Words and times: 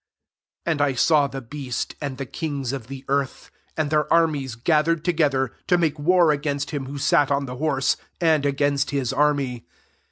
19 0.65 0.71
And 0.71 0.81
I 0.81 0.93
saw 0.95 1.27
the 1.27 1.41
beast, 1.43 1.93
and 2.01 2.17
the 2.17 2.25
kings 2.25 2.73
of 2.73 2.87
the 2.87 3.05
earth, 3.07 3.51
and 3.77 3.91
their 3.91 4.11
armies 4.11 4.55
gathered 4.55 5.05
together, 5.05 5.53
to 5.67 5.77
make 5.77 5.99
war 5.99 6.31
against 6.31 6.71
him 6.71 6.87
who 6.87 6.97
sat 6.97 7.29
on 7.29 7.45
the 7.45 7.57
horse, 7.57 7.97
and 8.19 8.43
agahist 8.43 8.89
his 8.89 9.13
army. 9.13 9.63